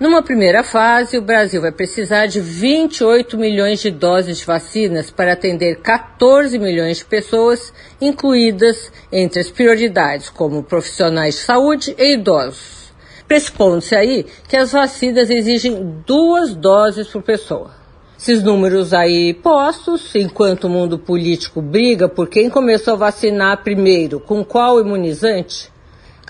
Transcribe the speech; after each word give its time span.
Numa 0.00 0.22
primeira 0.22 0.62
fase, 0.62 1.18
o 1.18 1.20
Brasil 1.20 1.60
vai 1.60 1.70
precisar 1.70 2.24
de 2.24 2.40
28 2.40 3.36
milhões 3.36 3.82
de 3.82 3.90
doses 3.90 4.38
de 4.38 4.46
vacinas 4.46 5.10
para 5.10 5.34
atender 5.34 5.82
14 5.82 6.58
milhões 6.58 6.96
de 6.96 7.04
pessoas, 7.04 7.70
incluídas 8.00 8.90
entre 9.12 9.40
as 9.40 9.50
prioridades 9.50 10.30
como 10.30 10.62
profissionais 10.62 11.34
de 11.34 11.40
saúde 11.42 11.94
e 11.98 12.14
idosos. 12.14 12.90
Pressupondo-se 13.28 13.94
aí 13.94 14.24
que 14.48 14.56
as 14.56 14.72
vacinas 14.72 15.28
exigem 15.28 16.02
duas 16.06 16.54
doses 16.54 17.06
por 17.08 17.22
pessoa. 17.22 17.70
Esses 18.18 18.42
números 18.42 18.94
aí 18.94 19.34
postos, 19.34 20.14
enquanto 20.14 20.64
o 20.64 20.70
mundo 20.70 20.98
político 20.98 21.60
briga 21.60 22.08
por 22.08 22.26
quem 22.26 22.48
começou 22.48 22.94
a 22.94 22.96
vacinar 22.96 23.62
primeiro, 23.62 24.18
com 24.18 24.42
qual 24.42 24.80
imunizante, 24.80 25.70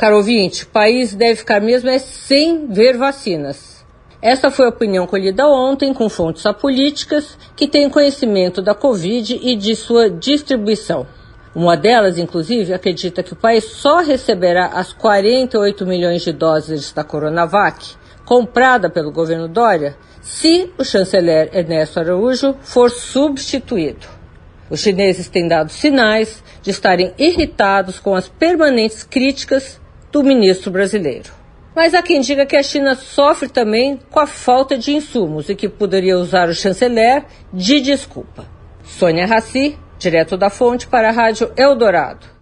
Caro 0.01 0.17
ouvinte, 0.17 0.65
o 0.65 0.69
país 0.69 1.13
deve 1.13 1.37
ficar 1.37 1.61
mesmo 1.61 1.91
é 1.91 1.99
sem 1.99 2.67
ver 2.69 2.97
vacinas. 2.97 3.85
Essa 4.23 4.51
foi 4.51 4.65
a 4.65 4.71
opinião 4.71 5.07
colhida 5.07 5.47
ontem 5.47 5.93
com 5.93 6.09
fontes 6.09 6.47
apolíticas 6.47 7.37
que 7.55 7.69
têm 7.69 7.91
conhecimento 7.91 8.63
da 8.63 8.75
Covid 8.75 9.39
e 9.43 9.55
de 9.55 9.77
sua 9.77 10.09
distribuição. 10.09 11.07
Uma 11.55 11.77
delas, 11.77 12.17
inclusive, 12.17 12.73
acredita 12.73 13.23
que 13.23 13.35
o 13.35 13.37
país 13.37 13.65
só 13.65 14.01
receberá 14.01 14.69
as 14.69 14.91
48 14.91 15.85
milhões 15.85 16.23
de 16.23 16.33
doses 16.33 16.91
da 16.93 17.05
Coronavac, 17.05 17.95
comprada 18.25 18.89
pelo 18.89 19.13
governo 19.13 19.49
Dória, 19.49 19.99
se 20.23 20.73
o 20.79 20.83
chanceler 20.83 21.51
Ernesto 21.53 22.01
Araújo 22.01 22.57
for 22.63 22.91
substituído. 22.91 24.07
Os 24.71 24.81
chineses 24.81 25.29
têm 25.29 25.47
dado 25.47 25.71
sinais 25.71 26.43
de 26.63 26.71
estarem 26.71 27.13
irritados 27.19 27.99
com 27.99 28.15
as 28.15 28.31
permanentes 28.31 29.03
críticas 29.03 29.79
do 30.11 30.23
ministro 30.23 30.71
brasileiro. 30.71 31.31
Mas 31.75 31.95
há 31.95 32.03
quem 32.03 32.21
diga 32.21 32.45
que 32.45 32.57
a 32.57 32.63
China 32.63 32.95
sofre 32.95 33.49
também 33.49 33.99
com 34.11 34.19
a 34.21 34.27
falta 34.27 34.77
de 34.77 34.93
insumos 34.93 35.49
e 35.49 35.55
que 35.55 35.69
poderia 35.69 36.19
usar 36.19 36.49
o 36.49 36.55
chanceler 36.55 37.25
de 37.53 37.81
desculpa. 37.81 38.47
Sônia 38.83 39.27
Raci, 39.27 39.79
direto 39.99 40.37
da 40.37 40.51
fonte 40.51 40.87
para 40.89 41.09
a 41.09 41.13
Rádio 41.13 41.53
Eldorado. 41.57 42.40